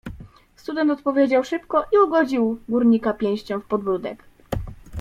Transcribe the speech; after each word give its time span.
"Student 0.55 0.91
odpowiedział 0.91 1.43
szybko 1.43 1.83
i 1.93 1.97
ugodził 2.07 2.59
górnika 2.69 3.13
pięścią 3.13 3.59
w 3.59 3.65
podbródek." 3.65 4.23